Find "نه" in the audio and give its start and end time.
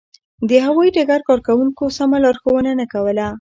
2.79-2.85